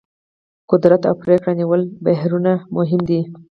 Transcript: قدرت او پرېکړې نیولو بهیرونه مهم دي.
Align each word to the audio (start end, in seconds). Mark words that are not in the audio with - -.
قدرت 0.71 1.01
او 1.09 1.15
پرېکړې 1.23 1.53
نیولو 1.59 1.85
بهیرونه 2.05 2.51
مهم 2.77 3.01
دي. 3.09 3.21